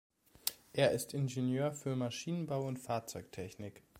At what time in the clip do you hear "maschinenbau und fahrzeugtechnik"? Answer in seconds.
1.95-3.83